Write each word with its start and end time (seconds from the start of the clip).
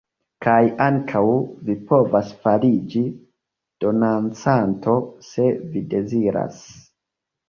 Kaj 0.43 0.61
ankaŭ 0.83 1.19
vi 1.65 1.73
povas 1.91 2.31
fariĝi 2.45 3.01
donancanto 3.85 4.95
se 5.29 5.47
vi 5.75 5.85
deziras. 5.93 6.59